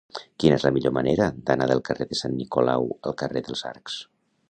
[0.43, 4.05] Quina és la millor manera d'anar del carrer de Sant Nicolau al carrer dels Arcs?